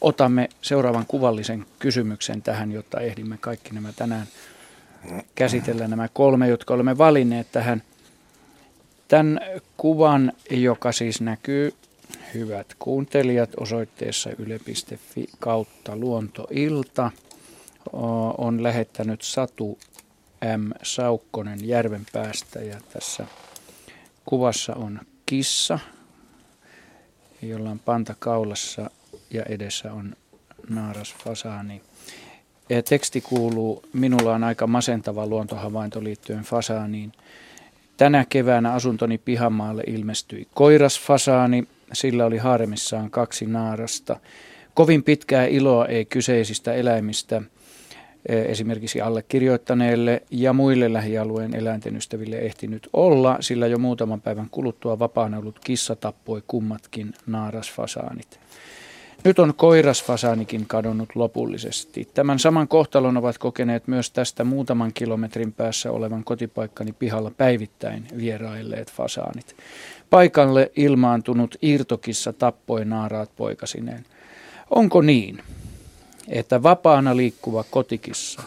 otamme 0.00 0.48
seuraavan 0.62 1.06
kuvallisen 1.08 1.66
kysymyksen 1.78 2.42
tähän, 2.42 2.72
jotta 2.72 3.00
ehdimme 3.00 3.38
kaikki 3.40 3.74
nämä 3.74 3.92
tänään 3.92 4.26
käsitellä 5.34 5.88
nämä 5.88 6.08
kolme, 6.08 6.48
jotka 6.48 6.74
olemme 6.74 6.98
valinneet 6.98 7.52
tähän. 7.52 7.82
Tämän 9.08 9.40
kuvan, 9.76 10.32
joka 10.50 10.92
siis 10.92 11.20
näkyy 11.20 11.74
hyvät 12.34 12.66
kuuntelijat 12.78 13.50
osoitteessa 13.60 14.30
yle.fi 14.38 15.28
kautta 15.38 15.96
luontoilta, 15.96 17.10
on 18.38 18.62
lähettänyt 18.62 19.22
Satu 19.22 19.78
M. 20.58 20.70
Saukkonen 20.82 21.68
järven 21.68 22.06
päästä 22.12 22.60
ja 22.60 22.80
tässä 22.92 23.26
kuvassa 24.24 24.74
on 24.74 25.00
kissa, 25.26 25.78
jolla 27.42 27.70
on 27.70 27.78
panta 27.78 28.14
kaulassa 28.18 28.90
ja 29.30 29.42
edessä 29.48 29.92
on 29.92 30.16
naaras 30.68 31.14
fasaani. 31.24 31.82
Teksti 32.88 33.20
kuuluu, 33.20 33.82
minulla 33.92 34.34
on 34.34 34.44
aika 34.44 34.66
masentava 34.66 35.26
luontohavainto 35.26 36.04
liittyen 36.04 36.42
fasaaniin. 36.42 37.12
Tänä 37.96 38.24
keväänä 38.28 38.72
asuntoni 38.72 39.18
pihamaalle 39.18 39.82
ilmestyi 39.86 40.48
koirasfasaani, 40.54 41.68
sillä 41.92 42.24
oli 42.24 42.38
haaremissaan 42.38 43.10
kaksi 43.10 43.46
naarasta. 43.46 44.20
Kovin 44.74 45.02
pitkää 45.02 45.46
iloa 45.46 45.86
ei 45.86 46.04
kyseisistä 46.04 46.74
eläimistä 46.74 47.42
e, 48.28 48.40
esimerkiksi 48.40 49.00
allekirjoittaneelle 49.00 50.22
ja 50.30 50.52
muille 50.52 50.92
lähialueen 50.92 51.54
eläinten 51.54 51.96
ystäville 51.96 52.38
ehtinyt 52.38 52.88
olla, 52.92 53.36
sillä 53.40 53.66
jo 53.66 53.78
muutaman 53.78 54.20
päivän 54.20 54.48
kuluttua 54.50 54.98
vapaana 54.98 55.38
ollut 55.38 55.58
kissa 55.58 55.96
tappoi 55.96 56.42
kummatkin 56.46 57.14
naarasfasaanit. 57.26 58.40
Nyt 59.24 59.38
on 59.38 59.54
koirasfasaanikin 59.54 60.66
kadonnut 60.66 61.08
lopullisesti. 61.14 62.08
Tämän 62.14 62.38
saman 62.38 62.68
kohtalon 62.68 63.16
ovat 63.16 63.38
kokeneet 63.38 63.88
myös 63.88 64.10
tästä 64.10 64.44
muutaman 64.44 64.92
kilometrin 64.92 65.52
päässä 65.52 65.92
olevan 65.92 66.24
kotipaikkani 66.24 66.92
pihalla 66.92 67.30
päivittäin 67.30 68.06
vierailleet 68.16 68.92
fasaanit. 68.92 69.56
Paikalle 70.10 70.72
ilmaantunut 70.76 71.56
irtokissa 71.62 72.32
tappoi 72.32 72.84
naaraat 72.84 73.30
poikasineen. 73.36 74.04
Onko 74.70 75.02
niin, 75.02 75.42
että 76.28 76.62
vapaana 76.62 77.16
liikkuva 77.16 77.64
kotikissa 77.70 78.42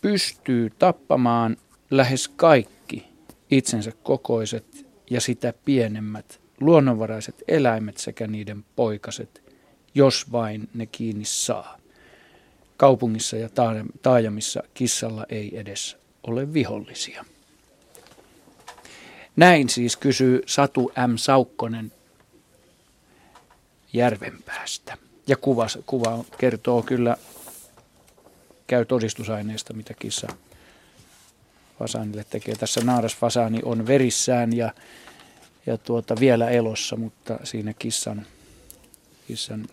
pystyy 0.00 0.70
tappamaan 0.78 1.56
lähes 1.90 2.28
kaikki 2.28 3.08
itsensä 3.50 3.92
kokoiset 4.02 4.86
ja 5.10 5.20
sitä 5.20 5.54
pienemmät 5.64 6.40
luonnonvaraiset 6.60 7.34
eläimet 7.48 7.98
sekä 7.98 8.26
niiden 8.26 8.64
poikaset 8.76 9.50
jos 9.94 10.32
vain 10.32 10.68
ne 10.74 10.86
kiinni 10.86 11.24
saa. 11.24 11.78
Kaupungissa 12.76 13.36
ja 13.36 13.48
taajamissa 14.02 14.62
kissalla 14.74 15.26
ei 15.28 15.58
edes 15.58 15.96
ole 16.22 16.52
vihollisia. 16.52 17.24
Näin 19.36 19.68
siis 19.68 19.96
kysyy 19.96 20.42
Satu 20.46 20.92
M. 21.08 21.16
Saukkonen 21.16 21.92
Järvenpäästä. 23.92 24.96
Ja 25.26 25.36
kuva, 25.36 25.66
kuva 25.86 26.24
kertoo 26.38 26.82
kyllä, 26.82 27.16
käy 28.66 28.84
todistusaineesta, 28.84 29.72
mitä 29.72 29.94
kissa 29.94 30.28
fasaanille 31.78 32.24
tekee. 32.30 32.54
Tässä 32.54 32.80
naarasfasaani 32.84 33.60
on 33.64 33.86
verissään 33.86 34.56
ja, 34.56 34.72
ja 35.66 35.78
tuota, 35.78 36.16
vielä 36.20 36.50
elossa, 36.50 36.96
mutta 36.96 37.38
siinä 37.44 37.74
kissan, 37.78 38.26
kissan 39.26 39.66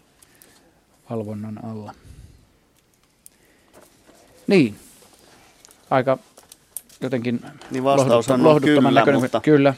valvonnan 1.10 1.66
alla. 1.66 1.94
Niin, 4.48 4.76
aika 5.90 6.18
jotenkin 7.02 7.42
niin 7.72 7.84
lohduttoman, 7.84 8.44
lohduttoman 8.44 8.90
kyllä, 8.90 9.02
näköinen, 9.02 9.22
mutta... 9.22 9.42
kyllä, 9.42 9.74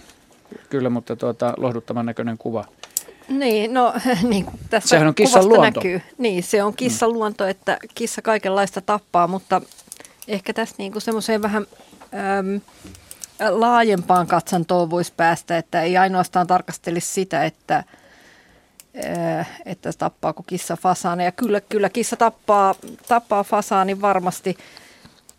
kyllä, 0.69 0.89
mutta 0.89 1.15
tuota, 1.15 1.53
lohduttavan 1.57 2.05
näköinen 2.05 2.37
kuva. 2.37 2.65
Niin, 3.29 3.73
no 3.73 3.93
niin 4.29 4.45
tässä 4.69 4.89
Sehän 4.89 5.07
on 5.07 5.15
kissan 5.15 5.49
luonto. 5.49 5.79
näkyy. 5.79 6.01
Niin, 6.17 6.43
se 6.43 6.63
on 6.63 6.73
kissan 6.73 7.09
mm. 7.09 7.13
luonto, 7.13 7.47
että 7.47 7.77
kissa 7.95 8.21
kaikenlaista 8.21 8.81
tappaa, 8.81 9.27
mutta 9.27 9.61
ehkä 10.27 10.53
tässä 10.53 10.75
niin 10.77 11.01
semmoiseen 11.01 11.41
vähän 11.41 11.67
äm, 12.39 12.61
laajempaan 13.49 14.27
katsantoon 14.27 14.89
voisi 14.89 15.13
päästä, 15.17 15.57
että 15.57 15.81
ei 15.81 15.97
ainoastaan 15.97 16.47
tarkastelisi 16.47 17.13
sitä, 17.13 17.45
että– 17.45 17.83
että 19.65 19.89
tappaako 19.97 20.43
kissa 20.43 20.77
fasaani. 20.77 21.25
Ja 21.25 21.31
kyllä, 21.31 21.61
kyllä 21.61 21.89
kissa 21.89 22.15
tappaa, 22.15 22.75
tappaa 23.07 23.43
fasaani 23.43 24.01
varmasti. 24.01 24.57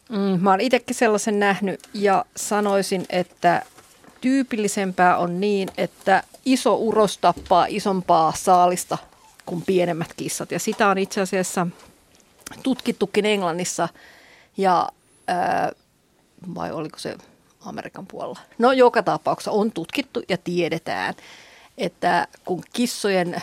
Mm, 0.08 0.38
mä 0.40 0.50
oon 0.50 0.60
itsekin 0.60 0.96
sellaisen 0.96 1.40
nähnyt 1.40 1.80
ja 1.94 2.24
sanoisin, 2.36 3.06
että 3.10 3.62
tyypillisempää 4.20 5.16
on 5.16 5.40
niin, 5.40 5.68
että 5.76 6.22
iso 6.44 6.76
uros 6.76 7.18
tappaa 7.18 7.66
isompaa 7.68 8.32
saalista 8.36 8.98
kuin 9.46 9.62
pienemmät 9.62 10.14
kissat. 10.16 10.50
Ja 10.50 10.58
sitä 10.58 10.88
on 10.88 10.98
itse 10.98 11.20
asiassa 11.20 11.66
tutkittukin 12.62 13.26
Englannissa 13.26 13.88
ja 14.56 14.88
ää, 15.26 15.72
vai 16.54 16.72
oliko 16.72 16.98
se 16.98 17.16
Amerikan 17.60 18.06
puolella. 18.06 18.38
No 18.58 18.72
joka 18.72 19.02
tapauksessa 19.02 19.50
on 19.50 19.72
tutkittu 19.72 20.22
ja 20.28 20.36
tiedetään, 20.36 21.14
että 21.80 22.28
kun 22.44 22.62
kissojen 22.72 23.42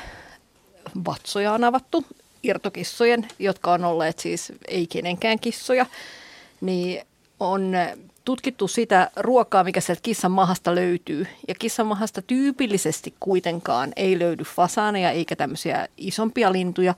vatsoja 1.06 1.54
on 1.54 1.64
avattu, 1.64 2.06
irtokissojen, 2.44 3.28
jotka 3.40 3.74
on 3.74 3.86
olleet 3.86 4.20
siis 4.20 4.54
ei 4.68 4.88
kenenkään 4.88 5.40
kissoja, 5.40 5.86
niin 6.62 7.02
on 7.40 7.74
tutkittu 8.26 8.68
sitä 8.68 9.12
ruokaa, 9.16 9.64
mikä 9.64 9.82
sieltä 9.82 10.02
kissan 10.02 10.32
mahasta 10.32 10.76
löytyy. 10.76 11.28
Ja 11.48 11.56
kissan 11.60 11.88
mahasta 11.88 12.22
tyypillisesti 12.22 13.14
kuitenkaan 13.20 13.94
ei 13.96 14.20
löydy 14.20 14.44
fasaaneja 14.44 15.12
eikä 15.12 15.36
tämmöisiä 15.36 15.88
isompia 15.98 16.52
lintuja, 16.52 16.96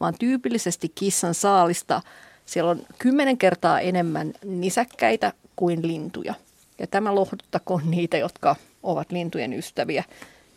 vaan 0.00 0.14
tyypillisesti 0.18 0.92
kissan 0.94 1.34
saalista 1.34 2.02
siellä 2.46 2.70
on 2.70 2.82
kymmenen 2.98 3.38
kertaa 3.38 3.80
enemmän 3.80 4.32
nisäkkäitä 4.44 5.32
kuin 5.56 5.88
lintuja. 5.88 6.34
Ja 6.78 6.86
tämä 6.86 7.14
lohduttakoon 7.14 7.90
niitä, 7.90 8.16
jotka 8.16 8.56
ovat 8.82 9.12
lintujen 9.12 9.52
ystäviä 9.52 10.04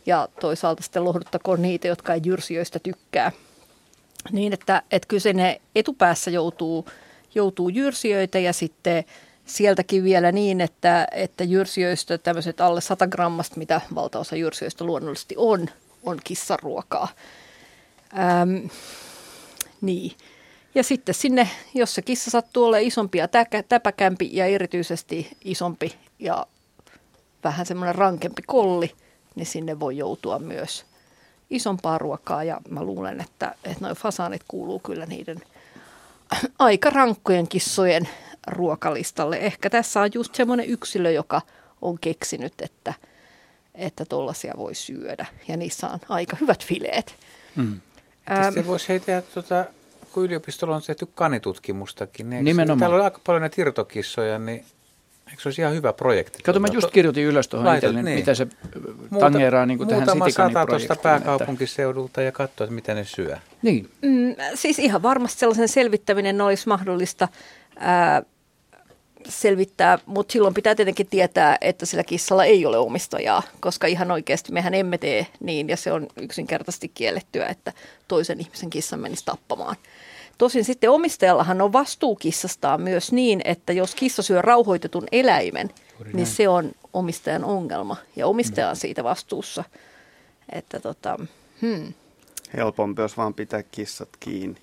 ja 0.06 0.28
toisaalta 0.40 0.84
sitten 0.84 1.04
lohduttakoon 1.04 1.62
niitä, 1.62 1.88
jotka 1.88 2.14
ei 2.14 2.22
jyrsijöistä 2.26 2.80
tykkää. 2.80 3.32
Niin, 4.32 4.54
että, 4.54 4.84
että 4.92 5.08
kyllä 5.08 5.34
ne 5.34 5.62
etupäässä 5.76 6.32
joutuu, 6.32 6.88
joutuu 7.36 7.70
jyrsijöitä 7.70 8.40
ja 8.40 8.54
sitten 8.54 9.04
sieltäkin 9.46 10.04
vielä 10.04 10.32
niin, 10.32 10.62
että, 10.62 11.08
että 11.12 11.44
jyrsijöistä 11.44 12.18
tämmöiset 12.18 12.62
alle 12.62 12.82
100 12.82 13.08
grammasta, 13.08 13.58
mitä 13.58 13.82
valtaosa 13.96 14.36
jyrsijöistä 14.36 14.84
luonnollisesti 14.84 15.36
on, 15.38 15.70
on 16.04 16.20
kissaruokaa. 16.24 17.08
Ähm, 18.20 18.66
niin. 19.82 20.12
Ja 20.76 20.84
sitten 20.84 21.16
sinne, 21.16 21.50
jos 21.74 21.96
se 21.96 22.02
kissa 22.02 22.32
sattuu 22.32 22.64
olemaan 22.64 22.88
isompi 22.88 23.18
ja 23.18 23.28
täpäkämpi 23.70 24.30
ja 24.34 24.46
erityisesti 24.46 25.38
isompi 25.44 25.96
ja 26.20 26.48
vähän 27.44 27.66
semmoinen 27.66 27.96
rankempi 27.96 28.42
kolli– 28.42 28.92
niin 29.36 29.46
sinne 29.46 29.80
voi 29.80 29.98
joutua 29.98 30.40
myös 30.40 30.86
isompaa 31.50 31.98
ruokaa 31.98 32.44
ja 32.44 32.62
mä 32.70 32.84
luulen, 32.84 33.22
että, 33.22 33.56
että 33.64 33.86
noin 33.86 33.96
fasaanit 33.96 34.42
kuuluu 34.48 34.80
kyllä 34.80 35.06
niiden 35.06 35.42
aika 36.60 36.90
rankkojen 36.90 37.48
kissojen 37.48 38.10
ruokalistalle. 38.48 39.38
Ehkä 39.38 39.70
tässä 39.70 40.02
on 40.02 40.10
just 40.14 40.36
semmoinen 40.36 40.66
yksilö, 40.66 41.12
joka 41.12 41.42
on 41.82 41.98
keksinyt, 42.02 42.54
että 42.62 42.94
että 43.76 44.06
tollaisia 44.06 44.54
voi 44.58 44.76
syödä 44.76 45.26
ja 45.48 45.58
niissä 45.58 45.88
on 45.88 46.00
aika 46.10 46.38
hyvät 46.42 46.66
fileet. 46.66 47.16
Mm. 47.56 47.80
Ähm, 48.32 48.68
voisi 48.68 48.90
heittää, 48.90 49.22
tuota, 49.22 49.66
kun 50.12 50.24
yliopistolla 50.24 50.76
on 50.76 50.82
tehty 50.82 51.06
kanitutkimustakin, 51.06 52.30
niin 52.30 52.44
Nimenomaan. 52.44 52.80
täällä 52.80 52.96
on 52.96 53.04
aika 53.04 53.20
paljon 53.26 53.42
näitä 53.42 53.62
irtokissoja, 53.62 54.40
niin 54.40 54.66
Eikö 55.30 55.42
se 55.42 55.50
olisi 55.50 55.62
ihan 55.62 55.74
hyvä 55.74 55.94
projekti? 55.94 56.44
Kato, 56.44 56.60
mä 56.60 56.68
just 56.74 56.92
kirjoitin 56.92 57.24
ylös 57.24 57.48
tuohon 57.48 57.76
itselleni, 57.76 58.04
niin. 58.04 58.20
mitä 58.20 58.36
se 58.36 58.48
Muuta, 59.10 59.26
tangeeraa 59.26 59.66
niin 59.66 59.78
kuin 59.78 59.90
tähän 59.90 60.04
Muutama 60.04 60.30
sata 60.30 60.66
tuosta 60.66 60.96
pääkaupunkiseudulta 60.96 62.22
ja 62.22 62.32
katsoa, 62.32 62.66
että 62.66 62.76
miten 62.76 62.96
ne 62.96 63.06
syö. 63.06 63.38
Niin. 63.62 63.90
Mm, 64.02 64.36
siis 64.56 64.80
ihan 64.80 65.04
varmasti 65.04 65.40
sellaisen 65.40 65.70
selvittäminen 65.70 66.42
olisi 66.42 66.68
mahdollista 66.68 67.28
ää, 67.76 68.24
selvittää, 69.30 70.00
mutta 70.06 70.32
silloin 70.32 70.54
pitää 70.54 70.76
tietenkin 70.76 71.08
tietää, 71.08 71.58
että 71.62 71.86
sillä 71.86 72.04
kissalla 72.04 72.46
ei 72.46 72.66
ole 72.66 72.78
omistajaa, 72.78 73.44
koska 73.60 73.88
ihan 73.88 74.12
oikeasti 74.12 74.52
mehän 74.52 74.74
emme 74.74 74.98
tee 74.98 75.28
niin 75.40 75.70
ja 75.70 75.78
se 75.78 75.92
on 75.92 76.08
yksinkertaisesti 76.22 76.92
kiellettyä, 76.94 77.48
että 77.48 77.74
toisen 78.08 78.40
ihmisen 78.40 78.70
kissan 78.70 79.00
menisi 79.00 79.26
tappamaan. 79.26 79.76
Tosin 80.38 80.66
sitten 80.66 80.92
omistajallahan 80.92 81.62
on 81.62 81.74
vastuu 81.74 82.16
kissastaan 82.16 82.82
myös 82.82 83.12
niin, 83.12 83.42
että 83.46 83.74
jos 83.74 83.96
kissa 83.96 84.22
syö 84.22 84.42
rauhoitetun 84.42 85.04
eläimen, 85.12 85.70
niin 86.14 86.28
se 86.28 86.50
on 86.50 86.72
omistajan 86.94 87.44
ongelma 87.44 87.98
ja 88.16 88.28
omistaja 88.28 88.70
on 88.70 88.76
siitä 88.76 89.04
vastuussa. 89.04 89.64
Että 90.52 90.80
tota, 90.80 91.18
hmm. 91.62 91.94
Helpompi, 92.58 93.02
jos 93.02 93.18
vaan 93.18 93.34
pitää 93.34 93.64
kissat 93.64 94.10
kiinni. 94.20 94.58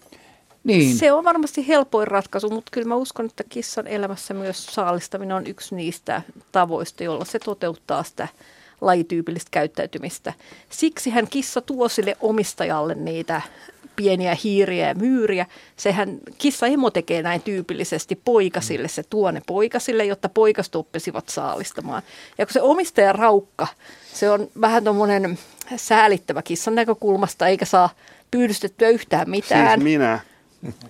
Niin. 0.64 0.96
Se 0.96 1.12
on 1.12 1.24
varmasti 1.24 1.68
helpoin 1.68 2.08
ratkaisu, 2.08 2.50
mutta 2.50 2.70
kyllä 2.70 2.88
mä 2.88 2.94
uskon, 2.94 3.26
että 3.26 3.44
kissan 3.48 3.86
elämässä 3.86 4.34
myös 4.34 4.66
saalistaminen 4.66 5.36
on 5.36 5.46
yksi 5.46 5.74
niistä 5.74 6.22
tavoista, 6.52 7.04
jolla 7.04 7.24
se 7.24 7.38
toteuttaa 7.38 8.02
sitä 8.02 8.28
lajityypillistä 8.80 9.48
käyttäytymistä. 9.50 10.32
Siksi 10.70 11.10
hän 11.10 11.28
kissa 11.28 11.60
tuo 11.60 11.88
sille 11.88 12.16
omistajalle 12.20 12.94
niitä 12.94 13.42
pieniä 13.96 14.36
hiiriä 14.44 14.88
ja 14.88 14.94
myyriä. 14.94 15.46
Sehän 15.76 16.18
kissa 16.38 16.66
emo 16.66 16.90
tekee 16.90 17.22
näin 17.22 17.42
tyypillisesti 17.42 18.20
poikasille, 18.24 18.88
se 18.88 19.02
tuo 19.02 19.30
ne 19.30 19.42
poikasille, 19.46 20.04
jotta 20.04 20.28
poikast 20.28 20.76
oppisivat 20.76 21.28
saalistamaan. 21.28 22.02
Ja 22.38 22.46
kun 22.46 22.52
se 22.52 22.62
omistaja 22.62 23.12
raukka, 23.12 23.66
se 24.14 24.30
on 24.30 24.48
vähän 24.60 24.84
tuommoinen 24.84 25.38
säälittävä 25.76 26.42
kissan 26.42 26.74
näkökulmasta, 26.74 27.46
eikä 27.46 27.64
saa 27.64 27.90
pyydystettyä 28.30 28.88
yhtään 28.88 29.30
mitään. 29.30 29.68
Siis 29.68 29.84
minä. 29.84 30.20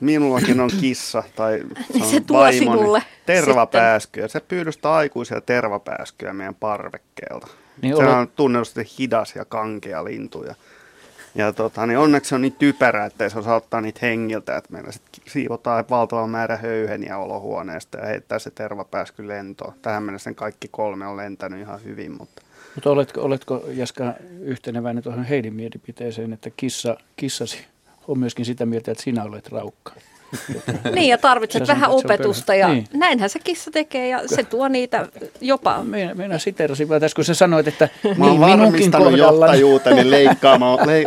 Minullakin 0.00 0.60
on 0.60 0.70
kissa 0.80 1.22
tai 1.36 1.62
niin 1.94 2.04
se, 2.04 2.10
se 2.10 2.20
tuo 2.20 2.38
vaimoni, 2.38 2.58
sinulle 2.58 3.02
tervapääskyä. 3.26 4.28
Se 4.28 4.40
pyydystää 4.40 4.92
aikuisia 4.92 5.40
tervapääskyä 5.40 6.32
meidän 6.32 6.54
parvekkeelta. 6.54 7.46
Niin 7.82 7.96
se 7.96 8.04
on 8.04 8.28
tunnetusti 8.28 8.84
hidas 8.98 9.36
ja 9.36 9.44
kankea 9.44 10.04
lintu. 10.04 10.44
Ja, 10.44 10.54
ja 11.34 11.52
tota, 11.52 11.86
niin 11.86 11.98
onneksi 11.98 12.28
se 12.28 12.34
on 12.34 12.40
niin 12.42 12.56
typerä, 12.58 13.04
että 13.04 13.28
se 13.28 13.38
osaa 13.38 13.56
ottaa 13.56 13.80
niitä 13.80 13.98
hengiltä. 14.02 14.56
Että 14.56 14.72
meillä 14.72 14.92
sitten 14.92 15.24
siivotaan 15.28 15.84
valtava 15.90 16.26
määrä 16.26 16.56
höyheniä 16.56 17.18
olohuoneesta 17.18 17.98
ja 17.98 18.06
heittää 18.06 18.38
se 18.38 18.50
tervapääsky 18.50 19.28
lentoon. 19.28 19.74
Tähän 19.82 20.02
mennessä 20.02 20.34
kaikki 20.34 20.68
kolme 20.68 21.06
on 21.06 21.16
lentänyt 21.16 21.60
ihan 21.60 21.84
hyvin, 21.84 22.12
mutta 22.12 22.42
mutta 22.74 22.90
oletko, 22.90 23.20
oletko 23.20 23.64
Jaska 23.68 24.14
yhteneväinen 24.40 25.02
tuohon 25.02 25.24
Heidin 25.24 25.54
mielipiteeseen, 25.54 26.32
että 26.32 26.50
kissa, 26.56 26.96
kissasi 27.16 27.66
on 28.08 28.18
myöskin 28.18 28.44
sitä 28.44 28.66
mieltä, 28.66 28.90
että 28.90 29.04
sinä 29.04 29.24
olet 29.24 29.48
raukka? 29.48 29.92
niin, 30.94 31.08
ja 31.08 31.18
tarvitset 31.18 31.68
vähän 31.68 31.90
opetusta, 31.90 32.54
ja 32.54 32.68
niin. 32.68 32.86
näinhän 32.92 33.30
se 33.30 33.38
kissa 33.38 33.70
tekee, 33.70 34.08
ja 34.08 34.20
se 34.26 34.42
tuo 34.42 34.68
niitä 34.68 35.06
jopa. 35.40 35.84
Minä, 35.84 36.14
minä 36.14 36.38
siterasin 36.38 36.88
vaan 36.88 37.00
tässä, 37.00 37.16
kun 37.16 37.24
sä 37.24 37.34
sanoit, 37.34 37.68
että 37.68 37.88
Mä 38.16 38.26
niin, 38.26 38.40
minunkin 38.40 38.90
kohdalla... 38.90 39.16
johtajuuteni 39.16 40.10
leikkaamaan, 40.10 40.88
le, 40.88 41.04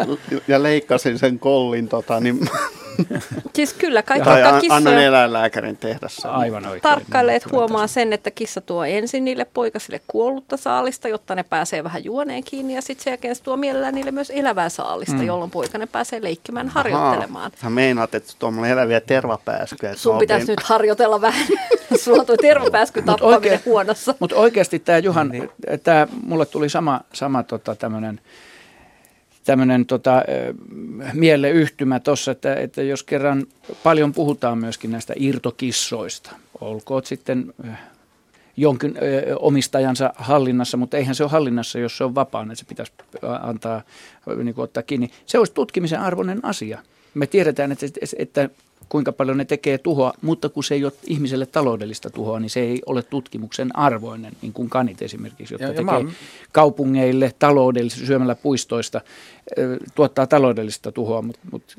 ja 0.48 0.64
leikkasin 0.64 1.20
sen 1.20 1.40
kollin, 1.40 1.88
tota, 1.88 2.20
niin 2.20 2.40
Siis 3.56 3.74
kyllä, 3.74 4.04
kaikki 4.04 4.26
tai 4.26 4.44
an, 4.44 4.62
kissoja... 4.62 4.78
annan 4.78 5.04
eläinlääkärin 5.04 5.78
tehdä 5.78 6.08
sen. 6.08 6.32
Aivan 6.32 6.66
oikein. 6.66 6.82
Tarkkailijat 6.82 7.52
huomaa 7.52 7.88
sen, 7.88 8.14
että 8.14 8.32
kissa 8.32 8.62
tuo 8.62 8.84
ensin 8.84 9.26
niille 9.26 9.46
poikasille 9.54 10.02
kuollutta 10.08 10.58
saalista, 10.58 11.08
jotta 11.08 11.36
ne 11.36 11.44
pääsee 11.44 11.84
vähän 11.84 12.04
juoneen 12.04 12.44
kiinni 12.44 12.76
ja 12.76 12.82
sitten 12.82 13.04
sen 13.04 13.12
jälkeen 13.12 13.36
se 13.36 13.44
tuo 13.44 13.58
mielellään 13.58 13.96
niille 13.96 14.12
myös 14.12 14.32
elävää 14.36 14.70
saalista, 14.70 15.16
mm. 15.16 15.26
jolloin 15.26 15.52
poikainen 15.52 15.88
pääsee 15.88 16.24
leikkimään, 16.24 16.68
Aha. 16.68 16.80
harjoittelemaan. 16.80 17.52
Sä 17.62 17.70
meinaat, 17.70 18.16
että 18.16 18.34
tuommoinen 18.40 18.72
eläviä 18.72 19.02
tervapääskyjä. 19.02 19.96
Sun 19.96 20.18
pitäisi 20.18 20.52
nyt 20.52 20.64
harjoitella 20.64 21.22
vähän. 21.22 21.48
Sulla 22.04 22.26
tuo 22.26 22.38
tervapääsky 22.38 23.02
tappaminen 23.02 23.38
oikein, 23.38 23.60
huonossa. 23.66 24.16
Mutta 24.20 24.36
oikeasti 24.36 24.80
tämä 24.80 24.98
Juhan, 24.98 25.30
niin. 25.30 25.50
tämä 25.84 26.08
mulle 26.26 26.46
tuli 26.46 26.70
sama, 26.70 27.02
sama 27.14 27.44
tota, 27.44 27.76
tämmöinen 27.76 28.22
tämmöinen 29.46 29.86
tota, 29.86 30.22
mieleyhtymä 31.14 32.00
tuossa, 32.00 32.32
että, 32.32 32.56
että 32.56 32.82
jos 32.82 33.04
kerran 33.04 33.46
paljon 33.84 34.14
puhutaan 34.14 34.58
myöskin 34.58 34.92
näistä 34.92 35.14
irtokissoista, 35.18 36.32
olkoot 36.62 37.06
sitten 37.06 37.54
jonkin 38.58 38.96
omistajansa 39.40 40.14
hallinnassa, 40.16 40.78
mutta 40.78 40.98
eihän 40.98 41.16
se 41.16 41.24
ole 41.24 41.32
hallinnassa, 41.32 41.80
jos 41.80 41.98
se 41.98 42.04
on 42.04 42.16
vapaana, 42.16 42.54
että 42.54 42.60
se 42.60 42.66
pitäisi 42.70 42.94
antaa 43.42 43.82
niin 44.44 44.56
kuin 44.56 44.64
ottaa 44.64 44.84
kiinni. 44.84 45.10
Se 45.26 45.40
olisi 45.40 45.54
tutkimisen 45.54 46.00
arvoinen 46.00 46.40
asia. 46.46 46.80
Me 47.14 47.28
tiedetään, 47.28 47.72
että, 47.72 47.86
että 48.18 48.50
kuinka 48.90 49.12
paljon 49.12 49.38
ne 49.38 49.46
tekee 49.46 49.78
tuhoa, 49.78 50.14
mutta 50.22 50.50
kun 50.50 50.64
se 50.64 50.76
ei 50.76 50.86
ole 50.86 50.94
ihmiselle 51.08 51.46
taloudellista 51.46 52.10
tuhoa, 52.10 52.40
niin 52.40 52.50
se 52.50 52.60
ei 52.60 52.82
ole 52.86 53.04
tutkimuksen 53.04 53.76
arvoinen, 53.78 54.34
niin 54.42 54.54
kuin 54.54 54.70
kanit 54.70 55.02
esimerkiksi, 55.02 55.54
jotka 55.54 55.68
ja, 55.68 55.74
tekee 55.74 55.98
ja 55.98 56.04
mä... 56.04 56.12
kaupungeille 56.52 57.34
taloudellisesti 57.40 58.06
syömällä 58.06 58.36
puistoista, 58.36 59.02
tuottaa 59.96 60.28
taloudellista 60.28 60.92
tuhoa, 60.92 61.22
mutta, 61.22 61.42
mutta 61.52 61.74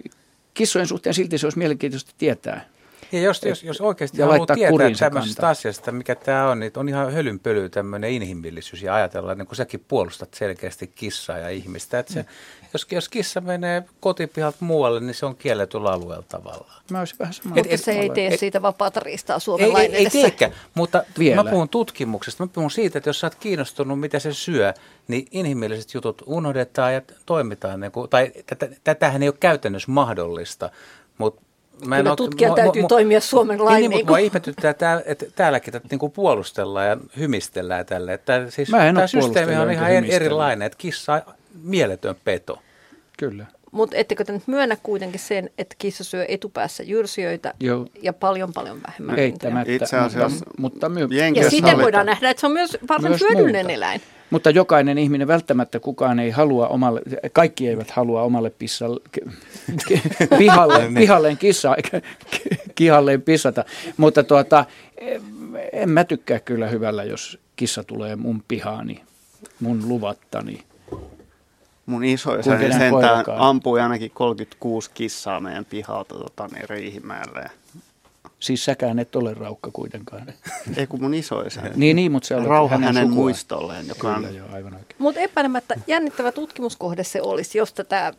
kissojen 0.55 0.89
suhteen 0.89 1.15
silti 1.15 1.39
se 1.39 1.47
olisi 1.47 1.59
mielenkiintoista 1.59 2.13
tietää. 2.19 2.69
Ja 3.13 3.21
jos, 3.21 3.43
jos, 3.43 3.63
jos 3.63 3.81
oikeasti 3.81 4.21
ja 4.21 4.27
haluaa 4.27 4.47
tietää 4.47 5.11
tämmöisestä 5.11 5.49
asiasta, 5.49 5.93
mikä 5.93 6.15
tämä 6.15 6.51
on, 6.51 6.61
niin 6.61 6.73
on 6.77 6.89
ihan 6.89 7.13
hölynpöly 7.13 7.69
tämmöinen 7.69 8.11
inhimillisyys 8.11 8.83
ja 8.83 8.95
ajatella, 8.95 9.35
niin 9.35 9.47
kuin 9.47 9.57
säkin 9.57 9.85
puolustat 9.89 10.35
selkeästi 10.35 10.87
kissaa 10.87 11.39
ja 11.39 11.49
ihmistä, 11.49 11.99
että 11.99 12.13
se, 12.13 12.23
mm. 12.23 12.29
jos, 12.73 12.87
jos 12.91 13.09
kissa 13.09 13.41
menee 13.41 13.83
kotipihalta 14.01 14.57
muualle, 14.61 15.01
niin 15.01 15.15
se 15.15 15.27
on 15.27 15.37
kielletyllä 15.37 15.91
alueella 15.91 16.25
tavallaan. 16.29 16.83
Mä 16.91 16.99
olisin 16.99 17.19
vähän 17.19 17.35
samaa. 17.35 17.57
Mutta 17.57 17.77
se 17.77 17.93
ei 17.93 18.11
tee 18.11 18.37
siitä 18.37 18.63
vapaata 18.63 19.01
riistaa 19.01 19.39
Suomen 19.39 19.67
Ei, 19.67 19.77
ei, 19.77 19.97
ei 19.97 20.11
teekään, 20.11 20.53
mutta 20.75 21.05
Vielä. 21.19 21.43
mä 21.43 21.51
puhun 21.51 21.69
tutkimuksesta, 21.69 22.45
mä 22.45 22.51
puhun 22.53 22.71
siitä, 22.71 22.99
että 22.99 23.09
jos 23.09 23.21
sä 23.21 23.27
oot 23.27 23.35
kiinnostunut, 23.35 24.01
mitä 24.01 24.19
se 24.19 24.33
syö, 24.33 24.75
niin 25.09 25.27
inhimilliset 25.31 25.95
jutut 25.95 26.23
unohdetaan 26.27 26.95
ja 26.95 27.03
toimitaan, 27.27 27.81
niin 27.81 27.93
kuin, 27.93 28.11
tai 28.11 28.33
tätähän 28.85 29.23
ei 29.23 29.29
ole 29.29 29.37
käytännössä 29.41 29.91
mahdollista, 29.91 30.71
mutta 31.19 31.46
Mä 31.85 31.97
Kyllä 31.97 32.17
tutkija 32.17 32.51
ole, 32.51 32.57
täytyy 32.57 32.83
mu, 32.83 32.89
toimia 32.89 33.21
Suomen 33.21 33.65
lain. 33.65 33.81
Niin, 33.81 33.91
niin, 33.91 33.99
mutta 33.99 34.11
mua 34.11 34.19
ihmetyttää, 34.19 34.71
että, 34.71 35.03
että 35.07 35.27
täälläkin 35.35 35.73
tätä 35.73 35.87
niin 35.91 35.99
kuin 35.99 36.13
puolustellaan 36.13 36.89
ja 36.89 36.97
hymistellään 37.19 37.87
tälle. 37.87 38.15
Että 38.15 38.51
siis 38.51 38.69
tämä 38.71 39.07
systeemi 39.07 39.57
on 39.57 39.71
ihan 39.71 39.91
erilainen, 40.05 40.67
että 40.67 40.79
kissa 40.79 41.13
on 41.13 41.21
mieletön 41.63 42.17
peto. 42.25 42.59
Kyllä. 43.19 43.47
Mutta 43.77 43.97
ettekö 43.97 44.25
te 44.25 44.33
nyt 44.33 44.47
myönnä 44.47 44.77
kuitenkin 44.83 45.21
sen, 45.21 45.51
että 45.59 45.75
kissa 45.79 46.05
syö 46.05 46.25
etupäässä 46.29 46.83
jyrsijöitä 46.83 47.55
Joo. 47.61 47.87
ja 48.03 48.13
paljon 48.13 48.53
paljon 48.53 48.81
vähemmän 48.87 49.19
Eittämättä, 49.19 49.73
Itse 49.73 49.97
asiassa, 49.97 50.45
mutta, 50.59 50.89
mutta 50.89 51.41
ja 51.41 51.51
siten 51.51 51.79
voidaan 51.79 52.07
nähdä, 52.07 52.31
että 52.31 52.41
se 52.41 52.47
on 52.47 52.53
myös 52.53 52.79
varsin 52.89 53.11
myös 53.11 53.21
hyödyllinen 53.21 53.67
muuta. 53.67 53.75
eläin. 53.75 54.01
Mutta 54.31 54.51
jokainen 54.51 54.99
ihminen 54.99 55.29
välttämättä 55.29 55.81
kukaan 55.81 56.19
ei 56.21 56.31
halua 56.31 56.69
omalle, 56.69 57.01
kaikki 57.33 57.69
eivät 57.69 57.91
halua 57.91 58.23
omalle 58.23 58.51
pissalle, 58.51 59.01
pihalle, 60.39 60.91
pihalleen 61.01 61.37
kissa, 61.37 61.77
kihalleen 62.75 63.23
pissata. 63.23 63.65
Mutta 63.97 64.23
tuota, 64.23 64.65
en 65.73 65.91
mä 65.91 66.05
tykkää 66.05 66.39
kyllä 66.39 66.69
hyvällä, 66.69 67.05
jos 67.05 67.39
kissa 67.57 67.85
tulee 67.85 68.17
mun 68.17 68.43
pihaani, 68.49 69.03
mun 69.61 69.89
luvattani. 69.89 70.63
Mun 71.87 72.05
isoisäni 72.05 72.73
sentään 72.73 73.25
ampui 73.37 73.81
ainakin 73.81 74.11
36 74.15 74.91
kissaa 74.95 75.41
meidän 75.41 75.65
pihalta 75.65 76.15
tota, 76.15 76.49
niin 76.53 76.69
Riihimäelle. 76.69 77.51
Siis 78.41 78.65
säkään 78.65 78.99
et 78.99 79.17
ole 79.17 79.35
raukka 79.35 79.71
kuitenkaan. 79.73 80.27
Ei 80.77 80.87
kun 80.87 81.03
mun 81.03 81.15
isoisä. 81.15 81.63
niin, 81.75 81.97
niin, 81.97 82.13
mutta 82.13 82.27
se 82.27 82.37
on 82.37 82.47
Rauha 82.47 82.75
hänen, 82.75 82.95
hänen 82.95 83.11
muistolleen. 83.11 83.89
Joka 83.89 84.15
Kyllä, 84.15 84.29
on... 84.29 84.37
joo, 84.37 84.49
aivan 84.53 84.75
oikein. 84.75 84.97
Mutta 84.99 85.21
epäilemättä 85.21 85.75
jännittävä 85.87 86.33
tutkimuskohde 86.33 87.05
se 87.05 87.23
olisi, 87.23 87.59
jos 87.59 87.73
tätä 87.73 88.13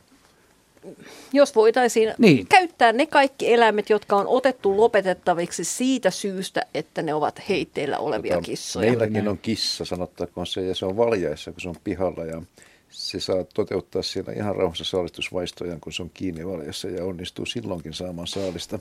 jos 1.34 1.56
voitaisiin 1.56 2.14
niin. 2.18 2.48
käyttää 2.48 2.94
ne 2.94 3.06
kaikki 3.06 3.54
eläimet, 3.54 3.90
jotka 3.90 4.16
on 4.16 4.28
otettu 4.28 4.78
lopetettaviksi 4.78 5.64
siitä 5.64 6.12
syystä, 6.12 6.62
että 6.74 7.02
ne 7.02 7.14
ovat 7.14 7.42
heitteillä 7.50 7.98
olevia 7.98 8.36
Mutta 8.36 8.50
kissoja. 8.50 8.90
Meilläkin 8.90 9.28
on 9.28 9.38
kissa, 9.38 9.86
sanottakoon 9.86 10.48
se, 10.48 10.62
ja 10.62 10.76
se 10.76 10.86
on 10.86 10.98
valjaissa, 10.98 11.52
kun 11.52 11.62
se 11.62 11.70
on 11.70 11.76
pihalla, 11.84 12.26
ja 12.26 12.42
se 12.89 13.20
saa 13.20 13.44
toteuttaa 13.44 14.03
siellä 14.03 14.34
ihan 14.34 14.56
rauhassa 14.56 14.84
saalistusvaistojaan, 14.84 15.79
kun 15.79 15.94
se 15.94 16.03
on 16.03 16.12
kiinni 16.13 16.48
valjassa, 16.48 16.88
ja 16.88 17.06
onnistuu 17.06 17.46
silloinkin 17.46 17.94
saamaan 17.94 18.27
saalista 18.27 18.79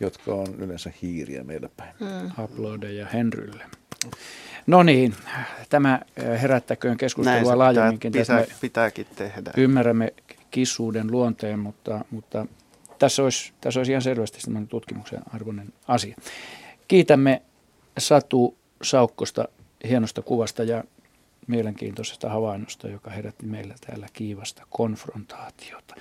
jotka 0.00 0.34
on 0.34 0.54
yleensä 0.58 0.92
hiiriä 1.02 1.44
meillä 1.44 1.68
päin. 1.76 1.94
Mm. 2.00 2.44
Uploade 2.44 2.92
ja 2.92 3.06
Henrylle. 3.06 3.64
No 4.66 4.82
niin, 4.82 5.14
tämä 5.68 5.92
äh, 5.94 6.42
herättäköön 6.42 6.96
keskustelua 6.96 7.40
Näin 7.40 7.58
laajemminkin. 7.58 8.12
Pitää, 8.12 8.44
pitääkin 8.60 9.06
tehdä. 9.16 9.52
Ymmärrämme 9.56 10.14
kissuuden 10.50 11.10
luonteen, 11.10 11.58
mutta, 11.58 12.04
mutta 12.10 12.46
tässä, 12.98 13.22
olisi, 13.22 13.52
tässä 13.60 13.80
olisi 13.80 13.92
ihan 13.92 14.02
selvästi 14.02 14.38
tutkimuksen 14.68 15.20
arvoinen 15.34 15.72
asia. 15.88 16.16
Kiitämme 16.88 17.42
Satu 17.98 18.56
Saukkosta 18.82 19.48
hienosta 19.88 20.22
kuvasta 20.22 20.62
ja 20.62 20.84
mielenkiintoisesta 21.48 22.28
havainnosta, 22.28 22.88
joka 22.88 23.10
herätti 23.10 23.46
meillä 23.46 23.74
täällä 23.86 24.06
kiivasta 24.12 24.62
konfrontaatiota. 24.70 25.94